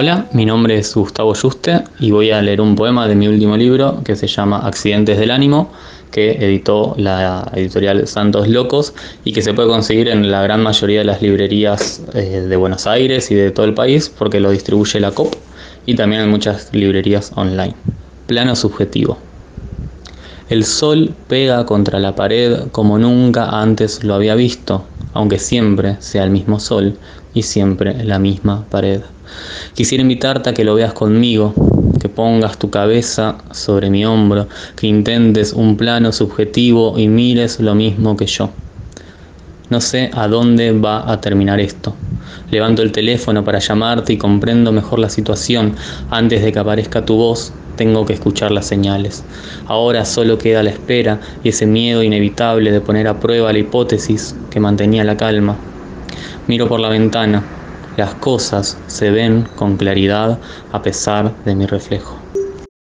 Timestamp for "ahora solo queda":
49.66-50.62